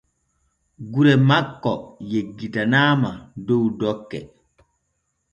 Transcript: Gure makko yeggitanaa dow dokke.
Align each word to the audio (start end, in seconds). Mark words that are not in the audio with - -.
Gure 0.93 1.13
makko 1.29 1.73
yeggitanaa 2.11 3.11
dow 3.45 3.63
dokke. 3.79 4.19